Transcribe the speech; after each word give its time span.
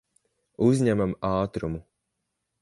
Uzņemam 0.67 1.13
ātrumu. 1.29 1.83